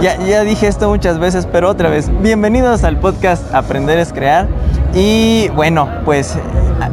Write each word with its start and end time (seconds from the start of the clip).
Ya, 0.00 0.18
ya 0.18 0.42
dije 0.42 0.66
esto 0.66 0.88
muchas 0.88 1.18
veces, 1.18 1.46
pero 1.50 1.70
otra 1.70 1.88
vez, 1.88 2.10
bienvenidos 2.20 2.84
al 2.84 2.98
podcast 2.98 3.54
Aprender 3.54 3.98
es 3.98 4.12
Crear. 4.12 4.48
Y 4.92 5.48
bueno, 5.50 5.88
pues 6.04 6.36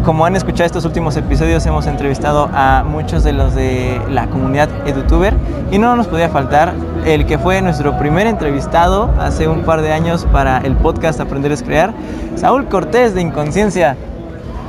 como 0.05 0.25
han 0.25 0.35
escuchado 0.35 0.65
estos 0.65 0.85
últimos 0.85 1.17
episodios, 1.17 1.65
hemos 1.65 1.87
entrevistado 1.87 2.49
a 2.53 2.83
muchos 2.83 3.23
de 3.23 3.33
los 3.33 3.55
de 3.55 3.99
la 4.09 4.27
comunidad 4.27 4.69
EduTuber 4.87 5.33
y 5.71 5.79
no 5.79 5.95
nos 5.95 6.07
podía 6.07 6.29
faltar 6.29 6.73
el 7.05 7.25
que 7.25 7.37
fue 7.37 7.61
nuestro 7.61 7.97
primer 7.97 8.27
entrevistado 8.27 9.09
hace 9.19 9.47
un 9.47 9.63
par 9.63 9.81
de 9.81 9.91
años 9.91 10.27
para 10.31 10.59
el 10.59 10.75
podcast 10.75 11.19
Aprender 11.19 11.51
es 11.51 11.63
Crear, 11.63 11.93
Saúl 12.35 12.67
Cortés 12.67 13.13
de 13.13 13.21
Inconsciencia. 13.21 13.97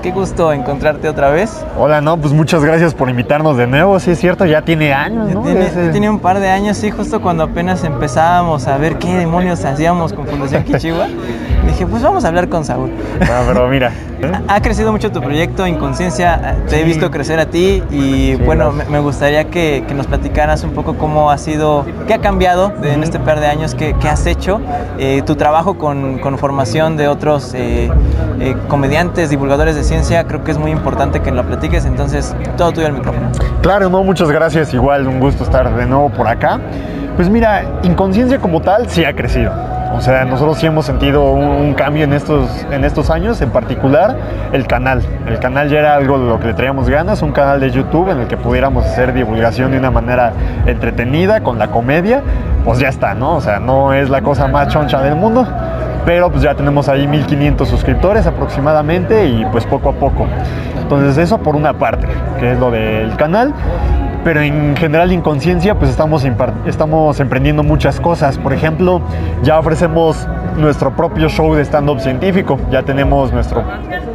Qué 0.03 0.11
gusto 0.11 0.53
encontrarte 0.53 1.09
otra 1.09 1.31
vez. 1.31 1.65
Hola, 1.79 2.01
no, 2.01 2.17
pues 2.17 2.35
muchas 2.35 2.65
gracias 2.65 2.93
por 2.93 3.09
invitarnos 3.09 3.57
de 3.57 3.69
nuevo. 3.69 4.01
Sí, 4.01 4.11
es 4.11 4.19
cierto, 4.19 4.45
ya 4.45 4.63
tiene 4.63 4.93
años, 4.93 5.31
¿no? 5.31 5.43
Tiene, 5.43 5.65
tiene 5.93 6.11
un 6.11 6.19
par 6.19 6.41
de 6.41 6.51
años, 6.51 6.77
sí, 6.77 6.91
justo 6.91 7.23
cuando 7.23 7.45
apenas 7.45 7.85
empezábamos 7.85 8.67
a 8.67 8.77
ver 8.79 8.99
qué 8.99 9.17
demonios 9.17 9.65
hacíamos 9.65 10.13
con 10.13 10.27
Fundación 10.27 10.65
Kichiwa. 10.65 11.07
Dije, 11.83 11.91
pues 11.91 12.03
vamos 12.03 12.25
a 12.25 12.29
hablar 12.29 12.49
con 12.49 12.65
Saúl. 12.65 12.91
No, 13.21 13.27
pero 13.47 13.69
mira. 13.69 13.93
Ha 14.49 14.61
crecido 14.63 14.93
mucho 14.93 15.11
tu 15.11 15.21
proyecto, 15.21 15.67
Inconsciencia. 15.67 16.57
Te 16.69 16.81
he 16.81 16.85
visto 16.85 17.11
crecer 17.11 17.41
a 17.41 17.47
ti 17.47 17.83
y 17.91 18.37
bueno, 18.37 18.73
me, 18.73 19.01
gustaría 19.01 19.45
que, 19.45 19.85
que, 19.87 19.95
nos 19.95 20.07
platicaras 20.07 20.63
un 20.63 20.71
poco 20.71 20.95
cómo 20.97 21.31
ha 21.31 21.39
sido, 21.39 21.85
qué 22.07 22.15
ha 22.15 22.19
cambiado 22.19 22.73
en 22.83 23.03
este 23.03 23.19
par 23.19 23.41
de 23.41 23.47
años, 23.47 23.75
qué, 23.75 23.97
qué 24.01 24.09
has 24.09 24.27
hecho, 24.27 24.61
eh, 24.99 25.23
tu 25.27 25.35
trabajo 25.35 25.77
con, 25.77 26.19
con, 26.19 26.39
formación 26.39 26.97
de 26.97 27.09
otros 27.09 27.53
eh, 27.55 27.91
eh, 28.41 28.57
comediantes, 28.69 29.31
divulgadores 29.31 29.75
de 29.75 29.83
ciencia. 29.83 30.25
Creo 30.25 30.45
que 30.45 30.53
es 30.53 30.59
muy 30.59 30.71
importante 30.71 31.21
que 31.21 31.33
lo 31.33 31.45
platiques, 31.45 31.85
entonces 31.85 32.35
todo 32.57 32.73
tuyo 32.73 32.87
el 32.87 32.93
micrófono. 32.93 33.31
Claro, 33.61 33.89
no, 33.89 34.05
muchas 34.05 34.31
gracias. 34.31 34.73
Igual, 34.73 35.09
un 35.09 35.19
gusto 35.19 35.43
estar 35.43 35.75
de 35.75 35.87
nuevo 35.87 36.11
por 36.11 36.29
acá. 36.29 36.61
Pues 37.17 37.29
mira, 37.29 37.65
Inconsciencia 37.83 38.39
como 38.39 38.61
tal 38.61 38.89
sí 38.89 39.05
ha 39.05 39.15
crecido. 39.15 39.72
O 39.95 40.01
sea, 40.01 40.25
nosotros 40.25 40.59
sí 40.59 40.67
hemos 40.67 40.87
sentido 40.87 41.31
un, 41.33 41.75
cambio 41.75 42.05
en 42.05 42.13
estos, 42.13 42.49
en 42.71 42.85
estos 42.85 43.11
años, 43.11 43.41
en 43.41 43.51
particular 43.51 44.17
el 44.53 44.67
canal. 44.67 45.03
El 45.27 45.39
canal 45.39 45.69
ya 45.69 45.79
era 45.79 45.95
algo 45.95 46.19
de 46.19 46.27
lo 46.27 46.41
que 46.41 46.49
le 46.49 46.55
traíamos 46.55 46.89
ganas, 46.89 47.23
un 47.23 47.33
canal 47.33 47.61
de 47.61 47.71
YouTube 47.71 48.11
en 48.11 48.21
el 48.21 48.27
que 48.27 48.37
pudiéramos 48.37 48.85
hacer 48.85 49.13
divulgación 49.13 49.71
de 49.71 49.79
una 49.79 49.91
manera 49.91 50.33
entretenida, 50.67 51.43
con 51.43 51.59
la 51.59 51.69
comedia, 51.69 52.23
pues 52.65 52.79
ya 52.79 52.89
está, 52.89 53.15
¿no? 53.15 53.37
O 53.37 53.41
sea, 53.41 53.61
no 53.61 53.93
es 53.93 54.11
la 54.11 54.23
cosa 54.23 54.49
más 54.49 54.69
choncha 54.69 55.01
del 55.03 55.15
mundo, 55.15 55.47
pero 56.05 56.31
pues 56.31 56.43
ya 56.43 56.55
tenemos 56.55 56.89
ahí 56.89 57.07
1500 57.07 57.69
suscriptores 57.69 58.27
aproximadamente 58.27 59.27
y 59.27 59.45
pues 59.47 59.65
poco 59.67 59.91
a 59.91 59.93
poco. 59.93 60.27
Entonces 60.81 61.17
eso 61.19 61.39
por 61.39 61.57
una 61.57 61.75
parte, 61.75 62.07
que 62.39 62.53
es 62.53 62.59
lo 62.59 62.71
del 62.71 63.17
canal 63.17 63.55
pero 64.25 64.41
en 64.41 64.77
general 64.77 65.13
inconsciencia 65.13 65.79
pues 65.79 65.91
estamos, 65.91 66.25
estamos 66.67 67.21
emprendiendo 67.21 67.63
muchas 67.63 68.01
cosas. 68.01 68.39
Por 68.39 68.53
ejemplo, 68.53 69.03
ya 69.43 69.59
ofrecemos 69.59 70.27
nuestro 70.57 70.95
propio 70.95 71.29
show 71.29 71.55
de 71.55 71.65
stand-up 71.65 72.01
científico. 72.01 72.59
Ya 72.71 72.83
tenemos 72.83 73.33
nuestro 73.33 73.63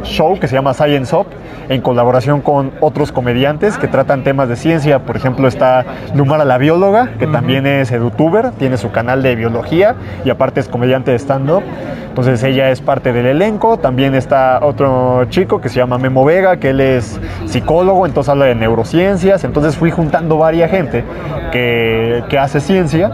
show 0.02 0.38
que 0.38 0.48
se 0.48 0.54
llama 0.54 0.74
Science 0.74 1.14
Up 1.14 1.26
en 1.68 1.80
colaboración 1.82 2.40
con 2.40 2.72
otros 2.80 3.12
comediantes 3.12 3.76
que 3.78 3.88
tratan 3.88 4.24
temas 4.24 4.48
de 4.48 4.56
ciencia. 4.56 5.00
Por 5.00 5.16
ejemplo, 5.16 5.48
está 5.48 5.84
Lumara 6.14 6.44
la 6.44 6.58
bióloga, 6.58 7.10
que 7.18 7.26
también 7.26 7.66
es 7.66 7.90
edutuber, 7.92 8.52
tiene 8.52 8.76
su 8.76 8.90
canal 8.90 9.22
de 9.22 9.36
biología 9.36 9.96
y 10.24 10.30
aparte 10.30 10.60
es 10.60 10.68
comediante 10.68 11.10
de 11.10 11.18
stand-up. 11.18 11.62
Entonces 12.08 12.42
ella 12.42 12.70
es 12.70 12.80
parte 12.80 13.12
del 13.12 13.26
elenco. 13.26 13.76
También 13.76 14.14
está 14.14 14.60
otro 14.62 15.26
chico 15.26 15.60
que 15.60 15.68
se 15.68 15.76
llama 15.76 15.98
Memo 15.98 16.24
Vega, 16.24 16.56
que 16.56 16.70
él 16.70 16.80
es 16.80 17.20
psicólogo, 17.46 18.06
entonces 18.06 18.30
habla 18.30 18.46
de 18.46 18.54
neurociencias. 18.54 19.44
Entonces 19.44 19.76
fui 19.76 19.90
juntando 19.90 20.38
varias 20.38 20.70
gente 20.70 21.04
que, 21.52 22.24
que 22.28 22.38
hace 22.38 22.60
ciencia 22.60 23.12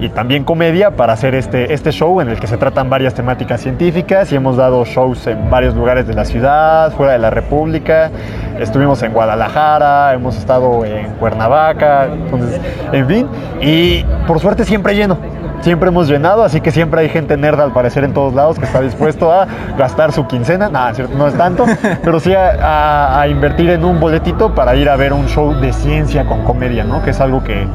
y 0.00 0.08
también 0.08 0.44
comedia 0.44 0.92
para 0.92 1.12
hacer 1.12 1.34
este, 1.34 1.72
este 1.72 1.92
show 1.92 2.20
en 2.20 2.28
el 2.28 2.38
que 2.38 2.46
se 2.46 2.56
tratan 2.56 2.88
varias 2.88 3.14
temáticas 3.14 3.60
científicas 3.60 4.32
y 4.32 4.36
hemos 4.36 4.56
dado 4.56 4.84
shows 4.84 5.26
en 5.26 5.50
varios 5.50 5.74
lugares 5.74 6.06
de 6.06 6.14
la 6.14 6.24
ciudad, 6.24 6.92
fuera 6.92 7.12
de 7.12 7.18
la 7.18 7.30
República. 7.30 8.10
Estuvimos 8.58 9.02
en 9.02 9.12
Guadalajara, 9.12 10.14
hemos 10.14 10.36
estado 10.36 10.84
en 10.84 11.12
Cuernavaca, 11.14 12.06
entonces, 12.06 12.60
en 12.92 13.06
fin, 13.06 13.28
y 13.60 14.04
por 14.26 14.40
suerte 14.40 14.64
siempre 14.64 14.94
lleno 14.94 15.18
siempre 15.60 15.88
hemos 15.88 16.08
llenado, 16.08 16.44
así 16.44 16.60
que 16.60 16.70
siempre 16.70 17.00
hay 17.00 17.08
gente 17.08 17.36
nerd 17.36 17.60
al 17.60 17.72
parecer 17.72 18.04
en 18.04 18.12
todos 18.12 18.34
lados 18.34 18.58
que 18.58 18.64
está 18.64 18.80
dispuesto 18.80 19.32
a 19.32 19.46
gastar 19.76 20.12
su 20.12 20.26
quincena, 20.26 20.68
nada, 20.68 20.92
no 21.16 21.26
es 21.26 21.34
tanto, 21.34 21.66
pero 22.02 22.20
sí 22.20 22.32
a, 22.34 23.24
invertir 23.28 23.70
en 23.70 23.84
un 23.84 24.00
boletito 24.00 24.54
para 24.54 24.76
ir 24.76 24.88
a 24.88 24.96
ver 24.96 25.12
un 25.12 25.26
show 25.28 25.54
de 25.54 25.72
ciencia 25.72 26.24
con 26.24 26.44
comedia, 26.44 26.84
¿no? 26.84 27.02
Que 27.02 27.10
es 27.10 27.20
algo 27.20 27.42
que 27.42 27.66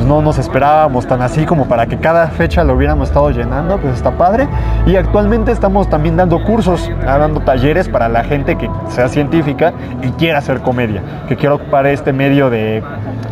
pues, 0.00 0.08
no 0.08 0.22
nos 0.22 0.38
esperábamos 0.38 1.06
tan 1.06 1.20
así 1.20 1.44
como 1.44 1.68
para 1.68 1.84
que 1.84 1.98
cada 1.98 2.28
fecha 2.28 2.64
lo 2.64 2.74
hubiéramos 2.74 3.08
estado 3.08 3.30
llenando, 3.30 3.76
pues 3.76 3.96
está 3.96 4.12
padre. 4.12 4.48
Y 4.86 4.96
actualmente 4.96 5.52
estamos 5.52 5.90
también 5.90 6.16
dando 6.16 6.42
cursos, 6.42 6.90
dando 7.04 7.40
talleres 7.40 7.86
para 7.86 8.08
la 8.08 8.24
gente 8.24 8.56
que 8.56 8.70
sea 8.88 9.10
científica 9.10 9.74
y 10.02 10.08
quiera 10.12 10.38
hacer 10.38 10.60
comedia, 10.60 11.02
que 11.28 11.36
quiera 11.36 11.54
ocupar 11.54 11.86
este 11.86 12.14
medio 12.14 12.48
de 12.48 12.82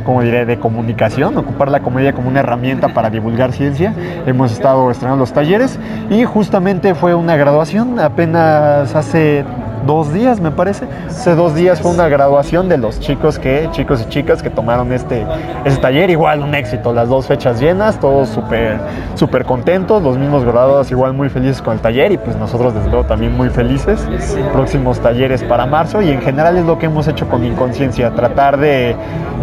como 0.05 0.23
diré, 0.23 0.45
de 0.45 0.59
comunicación, 0.59 1.37
ocupar 1.39 1.71
la 1.71 1.81
comedia 1.81 2.13
como 2.13 2.29
una 2.29 2.41
herramienta 2.41 2.89
para 2.89 3.09
divulgar 3.09 3.53
ciencia. 3.53 3.95
Hemos 4.27 4.53
estado 4.53 4.91
estrenando 4.91 5.21
los 5.21 5.33
talleres 5.33 5.79
y 6.11 6.25
justamente 6.25 6.95
fue 6.95 7.15
una 7.15 7.37
graduación 7.37 7.99
apenas 7.99 8.95
hace 8.95 9.45
dos 9.89 10.13
días, 10.13 10.39
me 10.39 10.51
parece. 10.51 10.87
Hace 11.09 11.35
dos 11.35 11.55
días 11.55 11.81
fue 11.81 11.91
una 11.91 12.09
graduación 12.09 12.69
de 12.69 12.77
los 12.77 13.01
chicos 13.01 13.39
que, 13.39 13.71
chicos 13.73 14.03
y 14.03 14.09
chicas 14.11 14.43
que 14.43 14.51
tomaron 14.51 14.93
este, 14.93 15.27
este 15.65 15.81
taller. 15.81 16.11
Igual 16.11 16.43
un 16.43 16.55
éxito, 16.55 16.93
las 16.93 17.09
dos 17.09 17.27
fechas 17.27 17.59
llenas, 17.59 17.99
todos 17.99 18.29
súper 18.29 18.79
súper 19.15 19.47
contentos, 19.47 20.03
los 20.03 20.19
mismos 20.19 20.45
graduados 20.45 20.91
igual 20.91 21.15
muy 21.15 21.31
felices 21.31 21.63
con 21.63 21.73
el 21.73 21.81
taller 21.81 22.13
y 22.13 22.19
pues 22.19 22.37
nosotros 22.37 22.75
desde 22.75 22.91
luego 22.91 23.07
también 23.07 23.35
muy 23.35 23.49
felices. 23.49 24.07
Próximos 24.53 25.01
talleres 25.01 25.43
para 25.43 25.65
marzo 25.65 26.03
y 26.03 26.11
en 26.11 26.21
general 26.21 26.59
es 26.59 26.67
lo 26.67 26.79
que 26.79 26.87
hemos 26.87 27.09
hecho 27.09 27.27
con 27.27 27.43
Inconsciencia, 27.43 28.11
tratar 28.11 28.59
de 28.59 28.95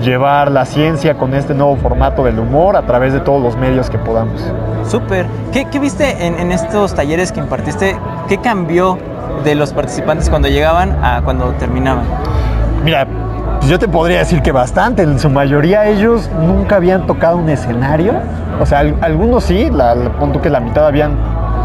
llevar 0.04 0.52
la 0.52 0.66
ciencia 0.66 1.16
con 1.16 1.34
este 1.34 1.56
nuevo 1.56 1.76
formato 1.78 2.24
del 2.24 2.38
humor 2.38 2.76
a 2.76 2.84
través 2.84 3.14
de 3.14 3.20
todos 3.20 3.42
los 3.42 3.58
medios 3.58 3.90
que 3.90 3.98
podamos. 3.98 4.40
Súper. 4.88 5.26
¿Qué, 5.52 5.66
viste 5.80 6.24
en, 6.24 6.40
en 6.40 6.52
estos 6.52 6.94
talleres 6.94 7.32
que 7.32 7.40
impartiste? 7.40 7.98
¿Qué 8.28 8.38
cambió 8.38 9.00
de 9.46 9.56
los 9.56 9.72
participantes 9.72 10.30
cuando 10.30 10.50
llegaban 10.50 10.98
a 11.04 11.22
cuando 11.24 11.52
terminaban? 11.54 12.04
Mira, 12.84 13.08
pues 13.60 13.70
yo 13.70 13.80
te 13.80 13.88
podría 13.88 14.20
decir 14.20 14.42
que 14.42 14.52
bastante. 14.52 15.04
En 15.04 15.20
su 15.20 15.30
mayoría 15.30 15.88
ellos 15.88 16.30
nunca 16.42 16.76
habían 16.76 17.08
tocado 17.08 17.38
un 17.38 17.50
escenario. 17.50 18.14
O 18.60 18.66
sea, 18.66 18.80
algunos 18.80 19.46
sí, 19.46 19.70
la, 19.72 19.96
punto 20.20 20.42
que 20.42 20.50
la 20.50 20.60
mitad 20.60 20.86
habían 20.86 21.18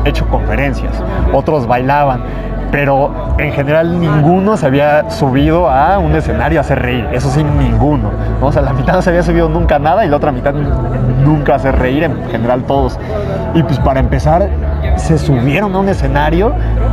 hecho 0.04 0.26
conferencias, 0.28 0.92
otros 1.32 1.66
bailaban, 1.66 2.22
pero 2.70 3.12
en 3.38 3.52
general 3.52 4.00
ninguno 4.00 4.56
se 4.56 4.66
había 4.66 5.10
subido 5.10 5.68
a 5.68 5.98
un 5.98 6.14
escenario 6.14 6.58
a 6.58 6.62
hacer 6.62 6.80
reír, 6.80 7.06
eso 7.12 7.30
sí, 7.30 7.44
ninguno. 7.44 8.10
O 8.41 8.50
sea, 8.52 8.62
la 8.62 8.72
mitad 8.72 8.94
no 8.94 9.02
se 9.02 9.10
había 9.10 9.22
subido 9.22 9.48
nunca 9.48 9.78
nada 9.78 10.04
y 10.04 10.08
la 10.08 10.16
otra 10.16 10.32
mitad 10.32 10.54
nunca 10.54 11.56
hacer 11.56 11.76
reír, 11.76 12.04
en 12.04 12.30
general 12.30 12.64
todos. 12.64 12.98
Y 13.54 13.62
pues 13.62 13.78
para 13.80 14.00
empezar, 14.00 14.48
se 14.96 15.18
subieron 15.18 15.74
a 15.74 15.78
un 15.78 15.88
escenario 15.88 16.52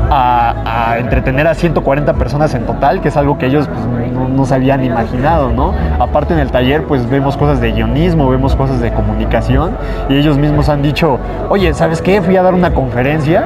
a, 0.09 0.95
entretener 0.99 1.47
a 1.47 1.53
140 1.53 2.13
personas 2.13 2.53
en 2.53 2.65
total, 2.65 3.01
que 3.01 3.09
es 3.09 3.17
algo 3.17 3.37
que 3.37 3.47
ellos 3.47 3.67
pues, 3.67 4.11
no, 4.11 4.45
se 4.45 4.55
habían 4.55 4.83
imaginado, 4.83 5.51
¿no? 5.51 5.73
Aparte 5.99 6.33
en 6.33 6.39
el 6.39 6.51
taller 6.51 6.83
pues 6.83 7.09
vemos 7.09 7.37
cosas 7.37 7.59
de 7.59 7.71
guionismo, 7.71 8.29
vemos 8.29 8.55
cosas 8.55 8.79
de 8.79 8.91
comunicación 8.91 9.77
y 10.09 10.15
ellos 10.15 10.37
mismos 10.37 10.69
han 10.69 10.81
dicho, 10.81 11.19
oye, 11.49 11.73
¿sabes 11.73 12.01
qué? 12.01 12.21
Fui 12.21 12.35
a 12.37 12.41
dar 12.41 12.53
una 12.53 12.73
conferencia 12.73 13.45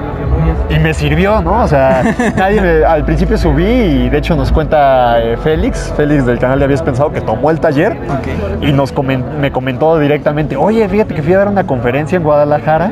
y 0.70 0.80
me 0.80 0.94
sirvió, 0.94 1.42
¿no? 1.42 1.64
O 1.64 1.68
sea, 1.68 2.04
nadie 2.38 2.86
al 2.86 3.06
principio 3.06 3.38
subí 3.38 3.64
y 3.64 4.10
de 4.10 4.18
hecho 4.18 4.36
nos 4.36 4.52
cuenta 4.52 5.22
eh, 5.22 5.38
Félix, 5.38 5.94
Félix 5.96 6.26
del 6.26 6.40
canal 6.40 6.60
de 6.60 6.66
Habías 6.66 6.82
Pensado, 6.82 7.12
que 7.12 7.22
tomó 7.22 7.52
el 7.52 7.60
taller 7.60 7.98
y 8.62 8.72
nos 8.72 8.94
me 9.40 9.52
comentó 9.52 9.98
directamente, 10.00 10.56
oye, 10.56 10.88
fíjate 10.88 11.14
que 11.14 11.24
fui 11.24 11.34
a 11.34 11.40
dar 11.40 11.48
una 11.48 11.66
conferencia 11.66 12.16
en 12.16 12.24
Guadalajara 12.24 12.92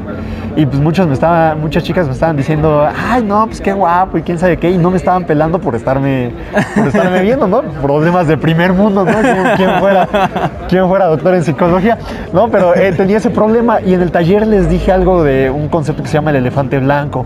y 0.55 0.65
pues 0.65 0.81
muchos 0.81 1.07
me 1.07 1.13
estaban, 1.13 1.61
muchas 1.61 1.83
chicas 1.83 2.07
me 2.07 2.13
estaban 2.13 2.35
diciendo, 2.35 2.87
ay 3.09 3.23
no, 3.23 3.45
pues 3.47 3.61
qué 3.61 3.71
guapo 3.71 4.17
y 4.17 4.23
quién 4.23 4.37
sabe 4.37 4.57
qué, 4.57 4.69
y 4.69 4.77
no 4.77 4.91
me 4.91 4.97
estaban 4.97 5.23
pelando 5.25 5.59
por 5.59 5.75
estarme, 5.75 6.31
por 6.75 6.87
estarme 6.87 7.21
viendo, 7.21 7.47
¿no? 7.47 7.61
Problemas 7.61 8.27
de 8.27 8.37
primer 8.37 8.73
mundo, 8.73 9.05
¿no? 9.05 9.11
¿Quién, 9.55 9.79
fuera, 9.79 10.07
quién 10.67 10.87
fuera 10.87 11.05
doctor 11.05 11.35
en 11.35 11.43
psicología, 11.43 11.97
¿no? 12.33 12.49
Pero 12.49 12.75
eh, 12.75 12.91
tenía 12.91 13.17
ese 13.17 13.29
problema 13.29 13.79
y 13.81 13.93
en 13.93 14.01
el 14.01 14.11
taller 14.11 14.45
les 14.47 14.69
dije 14.69 14.91
algo 14.91 15.23
de 15.23 15.49
un 15.49 15.69
concepto 15.69 16.03
que 16.03 16.09
se 16.09 16.15
llama 16.15 16.31
el 16.31 16.37
elefante 16.37 16.79
blanco, 16.79 17.25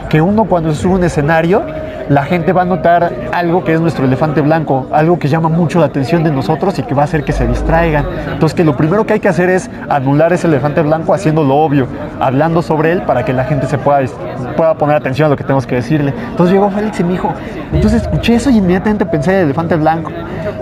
que 0.11 0.21
uno 0.21 0.43
cuando 0.43 0.73
sube 0.73 0.95
un 0.95 1.05
escenario, 1.05 1.63
la 2.09 2.25
gente 2.25 2.51
va 2.51 2.63
a 2.63 2.65
notar 2.65 3.13
algo 3.31 3.63
que 3.63 3.73
es 3.73 3.79
nuestro 3.79 4.03
elefante 4.03 4.41
blanco, 4.41 4.87
algo 4.91 5.17
que 5.17 5.29
llama 5.29 5.47
mucho 5.47 5.79
la 5.79 5.85
atención 5.85 6.21
de 6.25 6.31
nosotros 6.31 6.77
y 6.79 6.83
que 6.83 6.93
va 6.93 7.03
a 7.03 7.05
hacer 7.05 7.23
que 7.23 7.31
se 7.31 7.47
distraigan. 7.47 8.05
Entonces 8.33 8.53
que 8.53 8.65
lo 8.65 8.75
primero 8.75 9.05
que 9.05 9.13
hay 9.13 9.19
que 9.21 9.29
hacer 9.29 9.49
es 9.49 9.69
anular 9.87 10.33
ese 10.33 10.47
elefante 10.47 10.81
blanco 10.81 11.13
haciéndolo 11.13 11.55
obvio, 11.55 11.87
hablando 12.19 12.61
sobre 12.61 12.91
él 12.91 13.03
para 13.03 13.23
que 13.23 13.31
la 13.31 13.45
gente 13.45 13.67
se 13.67 13.77
pueda, 13.77 14.01
pueda 14.57 14.73
poner 14.73 14.97
atención 14.97 15.27
a 15.27 15.29
lo 15.29 15.37
que 15.37 15.43
tenemos 15.43 15.65
que 15.65 15.75
decirle. 15.75 16.13
Entonces 16.31 16.53
llegó 16.53 16.69
Félix 16.69 16.99
y 16.99 17.05
me 17.05 17.13
dijo, 17.13 17.31
entonces 17.71 18.01
escuché 18.01 18.35
eso 18.35 18.49
y 18.49 18.57
inmediatamente 18.57 19.05
pensé 19.05 19.33
en 19.33 19.45
elefante 19.45 19.77
blanco. 19.77 20.11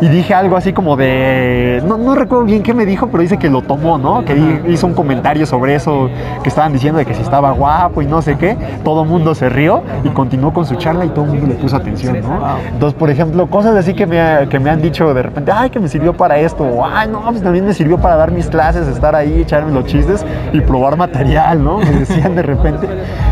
Y 0.02 0.08
dije 0.08 0.34
algo 0.36 0.56
así 0.56 0.72
como 0.72 0.96
de, 0.96 1.82
no, 1.86 1.98
no 1.98 2.14
recuerdo 2.14 2.46
bien 2.46 2.62
qué 2.62 2.76
me 2.76 2.86
dijo, 2.86 3.08
pero 3.08 3.24
dice 3.24 3.38
que 3.38 3.50
lo 3.50 3.64
tomó, 3.64 3.98
¿no? 3.98 4.24
Que 4.24 4.62
hizo 4.68 4.86
un 4.86 4.94
comentario 4.94 5.46
sobre 5.48 5.74
eso, 5.76 6.10
que 6.44 6.50
estaban 6.50 6.72
diciendo 6.72 7.00
de 7.00 7.06
que 7.06 7.16
si 7.16 7.22
estaba 7.22 7.52
guapo 7.52 8.02
y 8.02 8.06
no 8.06 8.22
sé 8.22 8.38
qué. 8.38 8.56
Todo 8.84 9.04
el 9.04 9.10
mundo 9.10 9.34
se 9.40 9.48
rió 9.48 9.82
y 10.04 10.10
continuó 10.10 10.52
con 10.52 10.66
su 10.66 10.76
charla 10.76 11.06
y 11.06 11.10
todo 11.10 11.24
el 11.24 11.32
mundo 11.32 11.48
le 11.48 11.56
puso 11.56 11.78
atención, 11.78 12.20
¿no? 12.22 12.58
Entonces, 12.74 13.00
por 13.00 13.10
ejemplo, 13.10 13.48
cosas 13.48 13.74
así 13.78 13.94
que 13.94 14.06
me, 14.06 14.50
que 14.50 14.60
me 14.60 14.70
han 14.70 14.82
dicho 14.82 15.14
de 15.14 15.24
repente, 15.24 15.50
ay, 15.56 15.70
que 15.70 15.80
me 15.80 15.88
sirvió 15.88 16.14
para 16.14 16.38
esto, 16.38 16.66
o 16.66 16.86
ay, 16.86 17.08
no, 17.10 17.22
pues 17.22 17.42
también 17.42 17.66
me 17.66 17.74
sirvió 17.74 17.98
para 17.98 18.18
dar 18.18 18.32
mis 18.32 18.48
clases, 18.48 18.86
estar 18.90 19.16
ahí, 19.16 19.42
echarme 19.42 19.72
los 19.72 19.86
chistes 19.86 20.26
y 20.52 20.60
probar 20.60 20.98
material, 20.98 21.64
¿no? 21.64 21.78
Me 21.78 21.86
decían 21.86 22.36
de 22.36 22.42
repente. 22.42 22.86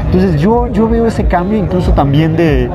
Entonces, 0.05 0.39
yo, 0.39 0.67
yo 0.67 0.87
veo 0.87 1.07
ese 1.07 1.25
cambio 1.25 1.57
incluso 1.57 1.91
también 1.91 2.37
de, 2.37 2.69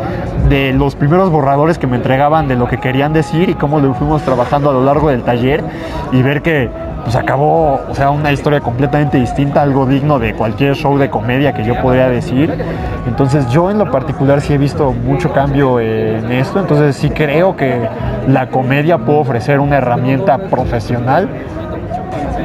de 0.50 0.75
los 0.75 0.94
primeros 0.94 1.31
borradores 1.31 1.79
que 1.79 1.87
me 1.87 1.96
entregaban 1.96 2.49
de 2.49 2.56
lo 2.56 2.69
que 2.69 2.76
querían 2.76 3.14
decir 3.14 3.49
y 3.49 3.55
cómo 3.55 3.81
lo 3.81 3.94
fuimos 3.94 4.20
trabajando 4.23 4.69
a 4.69 4.75
lo 4.75 4.84
largo 4.84 5.08
del 5.08 5.23
taller 5.23 5.64
y 6.12 6.20
ver 6.20 6.43
que 6.43 6.69
pues 7.03 7.17
acabó, 7.17 7.81
o 7.89 7.95
sea, 7.95 8.11
una 8.11 8.33
historia 8.33 8.61
completamente 8.61 9.19
distinta, 9.19 9.63
algo 9.63 9.87
digno 9.87 10.19
de 10.19 10.35
cualquier 10.35 10.75
show 10.75 10.99
de 10.99 11.11
comedia 11.11 11.53
que 11.53 11.65
yo 11.65 11.81
podría 11.81 12.09
decir. 12.09 12.55
Entonces 13.07 13.49
yo 13.49 13.71
en 13.71 13.79
lo 13.79 13.91
particular 13.91 14.41
sí 14.41 14.55
he 14.55 14.59
visto 14.59 14.93
mucho 14.93 15.33
cambio 15.33 15.81
en 15.81 16.31
esto, 16.33 16.61
entonces 16.61 16.97
sí 16.97 17.11
creo 17.11 17.57
que 17.57 17.89
la 18.29 18.49
comedia 18.49 18.99
puede 18.99 19.19
ofrecer 19.19 19.61
una 19.61 19.79
herramienta 19.79 20.39
profesional 20.39 21.29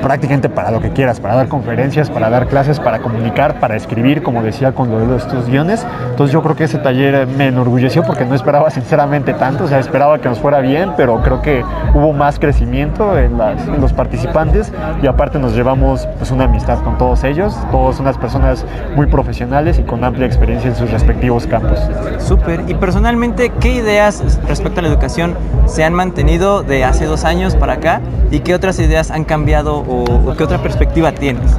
prácticamente 0.01 0.49
para 0.49 0.71
lo 0.71 0.79
que 0.79 0.91
quieras, 0.91 1.19
para 1.19 1.35
dar 1.35 1.47
conferencias, 1.47 2.09
para 2.09 2.29
dar 2.29 2.47
clases, 2.47 2.79
para 2.79 2.99
comunicar, 2.99 3.59
para 3.59 3.75
escribir, 3.75 4.23
como 4.23 4.41
decía 4.41 4.71
con 4.71 4.89
lo 4.89 4.99
de 4.99 5.17
estos 5.17 5.47
guiones. 5.47 5.85
Entonces 6.09 6.33
yo 6.33 6.41
creo 6.41 6.55
que 6.55 6.65
ese 6.65 6.77
taller 6.77 7.27
me 7.27 7.47
enorgulleció 7.47 8.03
porque 8.03 8.25
no 8.25 8.35
esperaba 8.35 8.69
sinceramente 8.77 9.33
tanto, 9.33 9.65
o 9.65 9.67
sea, 9.67 9.79
esperaba 9.79 10.19
que 10.19 10.29
nos 10.29 10.39
fuera 10.39 10.59
bien, 10.59 10.91
pero 10.95 11.21
creo 11.21 11.41
que 11.41 11.63
hubo 11.93 12.13
más 12.13 12.39
crecimiento 12.39 13.17
en, 13.17 13.37
los 13.79 13.93
participantes. 13.93 14.71
Y 15.01 15.07
aparte 15.07 15.39
nos 15.39 15.53
llevamos 15.53 16.07
pues 16.17 16.31
una 16.31 16.45
amistad 16.45 16.81
con 16.83 16.97
todos 16.97 17.23
ellos, 17.23 17.55
todos 17.71 17.99
unas 17.99 18.17
personas 18.17 18.65
muy 18.95 19.07
profesionales 19.07 19.79
y 19.79 19.83
con 19.83 20.03
amplia 20.03 20.25
experiencia 20.25 20.69
en 20.69 20.75
sus 20.75 20.89
respectivos 20.91 21.45
campos. 21.47 21.79
Súper, 22.19 22.63
y 22.67 22.73
personalmente, 22.75 23.51
¿qué 23.59 23.73
ideas 23.73 24.23
respecto 24.47 24.79
a 24.79 24.83
la 24.83 24.89
educación 24.89 25.35
se 25.65 25.83
han 25.83 25.93
mantenido 25.93 26.63
de 26.63 26.83
hace 26.83 27.05
dos 27.05 27.25
años 27.25 27.55
para 27.55 27.73
acá 27.73 28.01
y 28.31 28.39
qué 28.39 28.55
otras 28.55 28.79
ideas 28.79 29.11
han 29.11 29.23
cambiado 29.23 29.56
o, 29.65 30.33
qué 30.37 30.43
otra 30.43 30.57
perspectiva 30.59 31.11
tienes? 31.11 31.57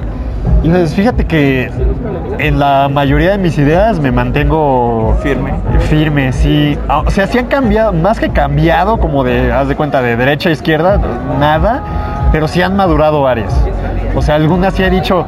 Pues 0.63 0.95
fíjate 0.95 1.25
que 1.25 1.71
en 2.39 2.59
la 2.59 2.89
mayoría 2.89 3.33
de 3.33 3.39
mis 3.39 3.59
ideas 3.59 3.99
me 3.99 4.13
mantengo 4.13 5.17
firme. 5.23 5.55
Firme, 5.89 6.33
sí. 6.33 6.79
Ah, 6.89 7.03
o 7.07 7.11
sea, 7.11 7.27
sí 7.27 7.39
han 7.39 7.47
cambiado, 7.47 7.93
más 7.93 8.19
que 8.19 8.31
cambiado, 8.31 8.99
como 8.99 9.25
de, 9.25 9.53
haz 9.53 9.69
de 9.69 9.77
cuenta, 9.77 10.03
de 10.03 10.17
derecha 10.17 10.49
a 10.49 10.53
izquierda, 10.53 11.01
nada, 11.39 12.29
pero 12.33 12.49
sí 12.49 12.63
han 12.63 12.77
madurado 12.77 13.23
varias. 13.23 13.55
O 14.15 14.23
sea, 14.23 14.35
algunas 14.35 14.75
sí 14.75 14.83
he 14.83 14.91
dicho, 14.91 15.25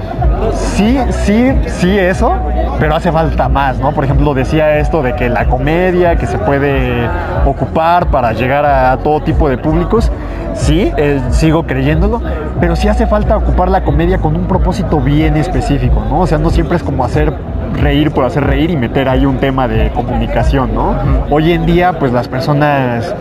sí, 0.52 0.98
sí, 1.10 1.52
sí, 1.66 1.98
eso, 1.98 2.34
pero 2.78 2.94
hace 2.94 3.12
falta 3.12 3.48
más, 3.48 3.78
¿no? 3.78 3.92
Por 3.92 4.04
ejemplo, 4.04 4.34
decía 4.34 4.78
esto 4.78 5.02
de 5.02 5.14
que 5.14 5.28
la 5.28 5.46
comedia, 5.46 6.16
que 6.16 6.26
se 6.26 6.38
puede 6.38 7.08
ocupar 7.44 8.06
para 8.08 8.32
llegar 8.32 8.64
a 8.64 8.96
todo 8.98 9.20
tipo 9.20 9.48
de 9.48 9.58
públicos, 9.58 10.10
sí, 10.54 10.92
eh, 10.96 11.20
sigo 11.30 11.64
creyéndolo, 11.66 12.20
pero 12.60 12.76
sí 12.76 12.88
hace 12.88 13.06
falta 13.06 13.36
ocupar 13.36 13.68
la 13.68 13.82
comedia 13.84 14.18
con 14.18 14.36
un 14.36 14.46
propósito 14.46 15.00
bien 15.00 15.36
específico, 15.36 16.04
¿no? 16.08 16.20
O 16.20 16.26
sea, 16.26 16.38
no 16.38 16.50
siempre 16.50 16.76
es 16.76 16.82
como 16.82 17.04
hacer 17.04 17.32
reír 17.74 18.10
por 18.10 18.24
hacer 18.24 18.44
reír 18.44 18.70
y 18.70 18.76
meter 18.76 19.08
ahí 19.08 19.24
un 19.26 19.38
tema 19.38 19.68
de 19.68 19.90
comunicación, 19.90 20.74
¿no? 20.74 20.94
Hoy 21.30 21.52
en 21.52 21.66
día, 21.66 21.98
pues 21.98 22.12
las 22.12 22.28
personas 22.28 23.14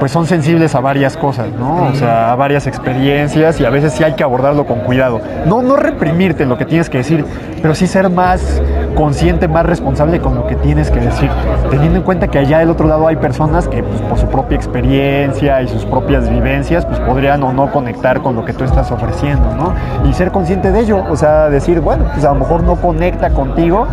pues 0.00 0.10
son 0.10 0.26
sensibles 0.26 0.74
a 0.74 0.80
varias 0.80 1.16
cosas, 1.16 1.48
¿no? 1.52 1.84
O 1.84 1.94
sea, 1.94 2.32
a 2.32 2.34
varias 2.34 2.66
experiencias 2.66 3.60
y 3.60 3.66
a 3.66 3.70
veces 3.70 3.92
sí 3.92 4.02
hay 4.02 4.14
que 4.14 4.24
abordarlo 4.24 4.66
con 4.66 4.80
cuidado. 4.80 5.20
No, 5.46 5.60
no 5.62 5.76
reprimirte 5.76 6.46
lo 6.46 6.56
que 6.56 6.64
tienes 6.64 6.88
que 6.88 6.98
decir, 6.98 7.24
pero 7.60 7.74
sí 7.74 7.86
ser 7.86 8.08
más 8.08 8.62
consciente, 8.94 9.46
más 9.46 9.66
responsable 9.66 10.18
con 10.20 10.34
lo 10.34 10.46
que 10.46 10.56
tienes 10.56 10.90
que 10.90 11.00
decir, 11.00 11.30
teniendo 11.70 11.98
en 11.98 12.02
cuenta 12.02 12.28
que 12.28 12.38
allá 12.38 12.58
del 12.58 12.70
otro 12.70 12.88
lado 12.88 13.06
hay 13.06 13.16
personas 13.16 13.68
que 13.68 13.82
pues, 13.82 14.00
por 14.00 14.18
su 14.18 14.26
propia 14.26 14.56
experiencia 14.56 15.60
y 15.62 15.68
sus 15.68 15.84
propias 15.84 16.28
vivencias 16.28 16.86
pues 16.86 16.98
podrían 17.00 17.42
o 17.42 17.52
no 17.52 17.70
conectar 17.70 18.20
con 18.22 18.34
lo 18.34 18.44
que 18.44 18.54
tú 18.54 18.64
estás 18.64 18.90
ofreciendo, 18.90 19.54
¿no? 19.54 19.74
Y 20.08 20.14
ser 20.14 20.30
consciente 20.32 20.72
de 20.72 20.80
ello, 20.80 21.04
o 21.08 21.16
sea, 21.16 21.50
decir, 21.50 21.80
bueno, 21.80 22.06
pues 22.12 22.24
a 22.24 22.32
lo 22.32 22.40
mejor 22.40 22.62
no 22.62 22.76
conecta 22.76 23.30
contigo, 23.30 23.86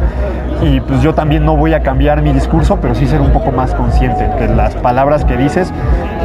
y 0.62 0.80
pues 0.82 1.02
yo 1.02 1.14
también 1.14 1.46
no 1.46 1.56
voy 1.56 1.74
a 1.74 1.82
cambiar 1.82 2.22
mi 2.22 2.34
discurso, 2.34 2.78
pero 2.82 2.96
sí 2.96 3.08
ser 3.08 3.22
un 3.22 3.32
poco 3.32 3.52
más 3.52 3.74
consciente 3.74 4.30
que 4.38 4.48
las 4.48 4.76
palabras 4.76 5.24
que 5.26 5.38
dices 5.38 5.72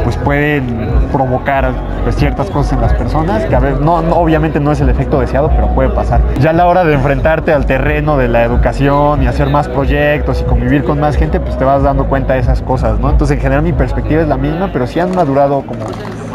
pues 0.04 0.16
pueden 0.16 0.88
provocar 1.12 1.72
pues, 2.02 2.16
ciertas 2.16 2.50
cosas 2.50 2.72
en 2.72 2.80
las 2.80 2.92
personas, 2.94 3.44
que 3.44 3.54
a 3.54 3.60
ver, 3.60 3.80
no, 3.80 3.96
obviamente 3.96 4.58
no 4.58 4.72
es 4.72 4.80
el 4.80 4.88
efecto 4.88 5.20
deseado, 5.20 5.48
pero 5.50 5.68
puede 5.68 5.90
pasar. 5.90 6.20
Ya 6.40 6.50
a 6.50 6.52
la 6.52 6.66
hora 6.66 6.84
de 6.84 6.94
enfrentarte 6.94 7.52
al 7.52 7.66
terreno 7.66 8.16
de 8.16 8.28
la 8.28 8.42
educación 8.42 9.22
y 9.22 9.26
hacer 9.26 9.48
más 9.50 9.68
proyectos 9.68 10.40
y 10.40 10.44
convivir 10.44 10.84
con 10.84 10.98
más 10.98 11.16
gente, 11.16 11.38
pues 11.38 11.56
te 11.56 11.64
vas 11.64 11.82
dando 11.82 12.06
cuenta 12.06 12.34
de 12.34 12.40
esas 12.40 12.62
cosas, 12.62 12.98
¿no? 12.98 13.10
Entonces 13.10 13.36
en 13.36 13.42
general 13.42 13.62
mi 13.62 13.72
perspectiva 13.72 14.22
es 14.22 14.28
la 14.28 14.36
misma, 14.36 14.70
pero 14.72 14.86
sí 14.86 14.98
han 14.98 15.14
madurado 15.14 15.62
como, 15.62 15.84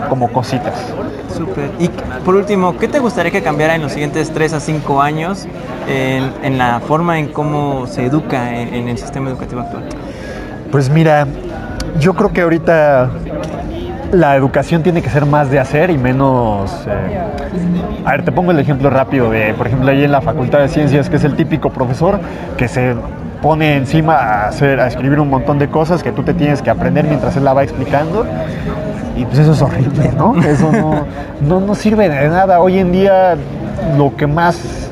como 0.10 0.28
cositas. 0.32 0.94
Súper. 1.36 1.72
Y 1.80 1.90
por 2.24 2.36
último, 2.36 2.78
¿qué 2.78 2.88
te 2.88 3.00
gustaría 3.00 3.32
que 3.32 3.42
cambiara 3.42 3.76
en 3.76 3.82
los 3.82 3.92
siguientes 3.92 4.32
3 4.32 4.54
a 4.54 4.60
5 4.60 5.02
años 5.02 5.48
en, 5.88 6.58
la 6.58 6.80
forma 6.80 7.20
en 7.20 7.28
cómo 7.28 7.88
se 7.88 8.06
educa 8.06 8.60
en, 8.60 8.88
el 8.88 8.98
sistema 8.98 9.30
educativo 9.30 9.62
actual? 9.62 9.84
Pues 10.72 10.90
mira, 10.90 11.28
yo 12.00 12.14
creo 12.14 12.32
que 12.34 12.42
ahorita 12.42 13.10
la 14.12 14.36
educación 14.36 14.84
tiene 14.84 15.02
que 15.02 15.10
ser 15.10 15.26
más 15.26 15.50
de 15.50 15.60
hacer 15.60 15.90
y 15.90 15.98
menos... 15.98 16.72
Eh, 16.88 17.20
a 18.06 18.12
ver, 18.12 18.24
te 18.24 18.32
pongo 18.32 18.52
el 18.52 18.60
ejemplo 18.60 18.90
rápido 18.90 19.30
de, 19.30 19.54
por 19.54 19.68
ejemplo, 19.68 19.92
ahí 19.92 20.04
en 20.04 20.12
la 20.12 20.22
Facultad 20.22 20.60
de 20.60 20.70
Ciencias, 20.70 21.10
que 21.10 21.18
es 21.18 21.24
el 21.24 21.36
típico 21.36 21.72
profesor 21.72 22.20
que 22.56 22.68
se 22.68 22.96
pone 23.42 23.75
encima 23.75 24.16
a, 24.16 24.48
hacer, 24.48 24.80
a 24.80 24.88
escribir 24.88 25.19
un 25.19 25.30
montón 25.30 25.60
de 25.60 25.69
cosas 25.69 26.04
que 26.04 26.12
tú 26.12 26.24
te 26.24 26.34
tienes 26.34 26.62
que 26.62 26.69
aprender 26.69 27.06
mientras 27.06 27.36
él 27.38 27.45
la 27.45 27.54
va 27.54 27.63
explicando 27.63 28.25
y 29.16 29.25
pues 29.25 29.39
eso 29.39 29.54
es 29.54 29.62
horrible, 29.62 30.12
¿no? 30.16 30.36
Eso 30.44 30.72
no, 31.42 31.60
no, 31.60 31.75
sirve 31.75 32.07
de 32.07 32.30
nada. 32.30 32.60
Hoy 32.60 32.78
en 32.78 32.92
día 32.92 33.36
lo 33.98 34.16
que 34.16 34.28
más 34.28 34.89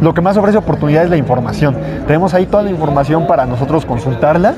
lo 0.00 0.14
que 0.14 0.20
más 0.20 0.36
ofrece 0.36 0.56
oportunidad 0.56 1.04
es 1.04 1.10
la 1.10 1.16
información. 1.16 1.76
Tenemos 2.06 2.32
ahí 2.32 2.46
toda 2.46 2.62
la 2.62 2.70
información 2.70 3.26
para 3.26 3.44
nosotros 3.44 3.84
consultarla 3.84 4.54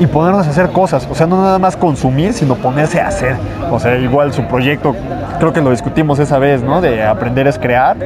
y 0.00 0.06
ponernos 0.06 0.46
a 0.46 0.50
hacer 0.50 0.70
cosas. 0.70 1.06
O 1.10 1.14
sea, 1.14 1.26
no 1.26 1.42
nada 1.42 1.58
más 1.58 1.76
consumir, 1.76 2.32
sino 2.32 2.56
ponerse 2.56 3.00
a 3.00 3.08
hacer. 3.08 3.36
O 3.70 3.78
sea, 3.78 3.96
igual 3.96 4.32
su 4.32 4.42
proyecto, 4.44 4.96
creo 5.38 5.52
que 5.52 5.60
lo 5.60 5.70
discutimos 5.70 6.18
esa 6.18 6.38
vez, 6.38 6.62
¿no? 6.62 6.80
De 6.80 7.04
aprender 7.04 7.46
es 7.46 7.58
crear. 7.58 7.96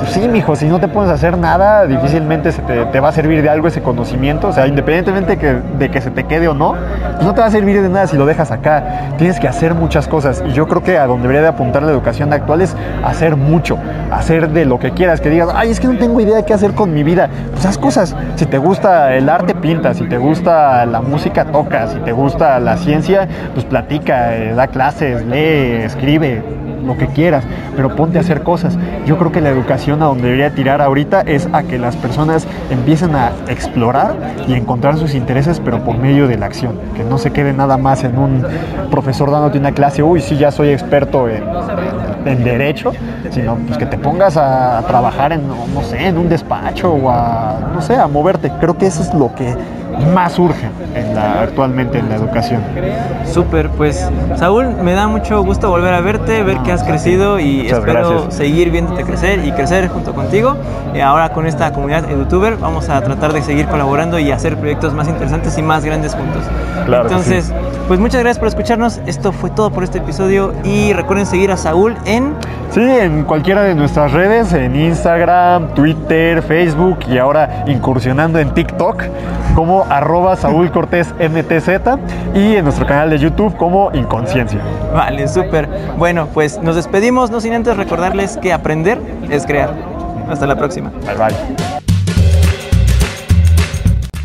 Pues 0.00 0.12
sí, 0.12 0.26
mijo, 0.28 0.56
si 0.56 0.66
no 0.66 0.80
te 0.80 0.88
pones 0.88 1.10
a 1.10 1.14
hacer 1.14 1.36
nada, 1.36 1.86
difícilmente 1.86 2.52
se 2.52 2.62
te, 2.62 3.00
va 3.00 3.10
a 3.10 3.12
servir 3.12 3.42
de 3.42 3.50
algo 3.50 3.68
ese 3.68 3.82
conocimiento. 3.82 4.48
O 4.48 4.52
sea, 4.52 4.66
independientemente 4.66 5.36
de 5.78 5.90
que 5.90 6.00
se 6.00 6.10
te 6.10 6.24
quede 6.24 6.48
o 6.48 6.54
no, 6.54 6.74
pues 7.16 7.22
no 7.22 7.34
te 7.34 7.42
va 7.42 7.48
a 7.48 7.50
servir 7.50 7.82
de 7.82 7.88
nada 7.90 8.06
si 8.06 8.16
lo 8.16 8.24
dejas 8.24 8.50
acá. 8.50 9.12
Tienes 9.18 9.38
que 9.38 9.46
hacer 9.46 9.74
muchas 9.74 10.08
cosas. 10.08 10.42
Y 10.46 10.52
yo 10.52 10.66
creo 10.66 10.82
que 10.82 10.96
a 10.96 11.06
donde 11.06 11.22
debería 11.22 11.42
de 11.42 11.48
apuntar 11.48 11.82
la 11.82 11.92
educación 11.92 12.32
actual 12.32 12.62
es 12.62 12.74
hacer 13.04 13.36
mucho. 13.36 13.78
Hacer 14.10 14.48
de 14.48 14.64
lo 14.64 14.78
que 14.78 14.92
quieras. 14.92 15.20
Que 15.20 15.28
digas, 15.28 15.50
ay, 15.54 15.70
es 15.70 15.78
que 15.78 15.86
no 15.86 15.98
tengo 15.98 16.18
idea 16.18 16.36
de 16.36 16.44
qué 16.46 16.54
hacer 16.54 16.72
con 16.72 16.94
mi 16.94 17.02
vida. 17.02 17.28
Pues 17.52 17.66
haz 17.66 17.76
cosas. 17.76 18.16
Si 18.36 18.46
te 18.46 18.56
gusta 18.56 19.14
el 19.14 19.28
arte, 19.28 19.54
pinta. 19.54 19.92
Si 19.92 20.08
te 20.08 20.16
gusta 20.16 20.86
la 20.86 21.02
música 21.02 21.44
toca, 21.44 21.88
si 21.88 21.98
te 21.98 22.12
gusta 22.12 22.58
la 22.58 22.78
ciencia, 22.78 23.28
pues 23.52 23.66
platica, 23.66 24.34
eh, 24.34 24.54
da 24.54 24.66
clases, 24.66 25.26
lee, 25.26 25.82
escribe, 25.84 26.42
lo 26.84 26.96
que 26.96 27.06
quieras, 27.08 27.44
pero 27.76 27.94
ponte 27.96 28.18
a 28.18 28.20
hacer 28.20 28.42
cosas. 28.42 28.78
Yo 29.06 29.18
creo 29.18 29.32
que 29.32 29.40
la 29.40 29.50
educación 29.50 30.02
a 30.02 30.06
donde 30.06 30.24
debería 30.24 30.54
tirar 30.54 30.80
ahorita 30.80 31.22
es 31.22 31.48
a 31.52 31.62
que 31.62 31.78
las 31.78 31.96
personas 31.96 32.46
empiecen 32.70 33.14
a 33.14 33.32
explorar 33.48 34.14
y 34.46 34.54
encontrar 34.54 34.96
sus 34.96 35.14
intereses, 35.14 35.60
pero 35.64 35.84
por 35.84 35.96
medio 35.98 36.28
de 36.28 36.36
la 36.36 36.46
acción. 36.46 36.78
Que 36.96 37.04
no 37.04 37.18
se 37.18 37.32
quede 37.32 37.52
nada 37.52 37.76
más 37.76 38.04
en 38.04 38.18
un 38.18 38.44
profesor 38.90 39.30
dándote 39.30 39.58
una 39.58 39.72
clase, 39.72 40.02
uy, 40.02 40.20
sí, 40.20 40.36
ya 40.36 40.50
soy 40.50 40.70
experto 40.70 41.28
en, 41.28 41.40
derecho, 42.44 42.92
sino 43.30 43.56
pues 43.56 43.78
que 43.78 43.86
te 43.86 43.98
pongas 43.98 44.36
a, 44.36 44.82
trabajar 44.86 45.32
en, 45.32 45.46
no 45.48 45.82
sé, 45.82 46.06
en 46.06 46.18
un 46.18 46.28
despacho 46.28 46.92
o 46.92 47.10
a, 47.10 47.70
no 47.74 47.80
sé, 47.80 47.96
a 47.96 48.06
moverte. 48.06 48.50
Creo 48.60 48.76
que 48.76 48.86
eso 48.86 49.02
es 49.02 49.12
lo 49.14 49.34
que 49.34 49.54
más 50.06 50.38
urge 50.38 50.68
en 50.94 51.14
la, 51.14 51.42
actualmente 51.42 51.98
en 51.98 52.08
la 52.08 52.16
educación. 52.16 52.62
Súper, 53.24 53.68
pues 53.70 54.08
Saúl, 54.36 54.68
me 54.82 54.92
da 54.92 55.06
mucho 55.06 55.42
gusto 55.42 55.70
volver 55.70 55.94
a 55.94 56.00
verte, 56.00 56.42
ver 56.42 56.58
que 56.58 56.72
has 56.72 56.82
crecido 56.82 57.38
y 57.38 57.68
espero 57.68 58.30
seguir 58.30 58.70
viéndote 58.70 59.04
crecer 59.04 59.44
y 59.44 59.52
crecer 59.52 59.88
junto 59.88 60.14
contigo. 60.14 60.56
Y 60.94 61.00
ahora 61.00 61.32
con 61.32 61.46
esta 61.46 61.72
comunidad 61.72 62.08
youtuber 62.08 62.56
vamos 62.56 62.88
a 62.88 63.00
tratar 63.00 63.32
de 63.32 63.42
seguir 63.42 63.66
colaborando 63.66 64.18
y 64.18 64.32
hacer 64.32 64.56
proyectos 64.56 64.92
más 64.94 65.08
interesantes 65.08 65.56
y 65.58 65.62
más 65.62 65.84
grandes 65.84 66.14
juntos. 66.14 66.42
Claro 66.86 67.04
Entonces, 67.04 67.52
pues 67.86 68.00
muchas 68.00 68.20
gracias 68.20 68.38
por 68.38 68.48
escucharnos. 68.48 69.00
Esto 69.06 69.32
fue 69.32 69.50
todo 69.50 69.70
por 69.70 69.84
este 69.84 69.98
episodio 69.98 70.52
y 70.64 70.92
recuerden 70.92 71.26
seguir 71.26 71.50
a 71.52 71.56
Saúl 71.56 71.96
en 72.04 72.34
Sí, 72.72 72.80
en 72.80 73.24
cualquiera 73.24 73.64
de 73.64 73.74
nuestras 73.74 74.12
redes, 74.12 74.52
en 74.52 74.76
Instagram, 74.76 75.74
Twitter, 75.74 76.40
Facebook 76.40 77.00
y 77.08 77.18
ahora 77.18 77.64
incursionando 77.66 78.38
en 78.38 78.54
TikTok 78.54 79.02
como 79.56 79.86
arroba 79.90 80.36
Saúl 80.36 80.70
Cortés 80.70 81.08
MTZ 81.18 81.98
y 82.34 82.56
en 82.56 82.64
nuestro 82.64 82.86
canal 82.86 83.10
de 83.10 83.18
YouTube 83.18 83.54
como 83.56 83.90
Inconsciencia. 83.92 84.60
Vale, 84.94 85.28
súper. 85.28 85.68
Bueno, 85.98 86.28
pues 86.32 86.58
nos 86.62 86.76
despedimos, 86.76 87.30
no 87.30 87.40
sin 87.40 87.52
antes 87.52 87.76
recordarles 87.76 88.38
que 88.38 88.52
aprender 88.52 88.98
es 89.28 89.44
crear. 89.44 89.74
Hasta 90.28 90.46
la 90.46 90.56
próxima. 90.56 90.90
Bye 91.04 91.16
bye. 91.16 91.36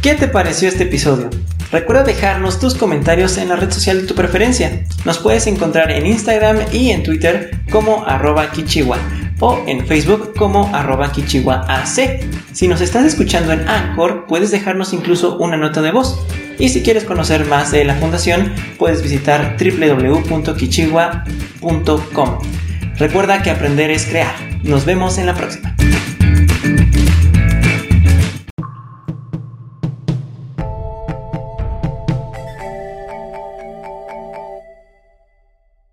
¿Qué 0.02 0.14
te 0.14 0.28
pareció 0.28 0.70
este 0.70 0.84
episodio? 0.84 1.30
Recuerda 1.72 2.04
dejarnos 2.04 2.60
tus 2.60 2.76
comentarios 2.76 3.38
en 3.38 3.50
la 3.50 3.56
red 3.56 3.72
social 3.72 4.02
de 4.02 4.08
tu 4.08 4.14
preferencia. 4.14 4.84
Nos 5.04 5.18
puedes 5.18 5.48
encontrar 5.48 5.90
en 5.90 6.06
Instagram 6.06 6.58
y 6.72 6.92
en 6.92 7.02
Twitter 7.02 7.60
como 7.72 8.06
arroba 8.06 8.52
kichiwa 8.52 8.98
o 9.40 9.64
en 9.68 9.86
Facebook 9.86 10.34
como 10.36 10.74
arroba 10.74 11.12
kichiwaac. 11.12 11.86
Si 12.52 12.68
nos 12.68 12.82
estás 12.82 13.06
escuchando 13.06 13.54
en 13.54 13.68
Anchor, 13.68 14.26
puedes 14.28 14.50
dejarnos 14.52 14.94
incluso 14.94 15.38
una 15.38 15.58
nota 15.58 15.82
de 15.82 15.92
voz. 15.92 16.24
Y 16.58 16.70
si 16.70 16.84
quieres 16.84 17.04
conocer 17.04 17.46
más 17.46 17.72
de 17.72 17.84
la 17.84 17.96
fundación, 17.96 18.54
puedes 18.78 19.02
visitar 19.02 19.58
www.kichiwa.com. 19.60 22.40
Recuerda 22.98 23.44
que 23.44 23.52
aprender 23.52 23.92
es 23.92 24.06
crear. 24.06 24.34
Nos 24.64 24.86
vemos 24.86 25.18
en 25.18 25.26
la 25.26 25.34
próxima. 25.34 25.76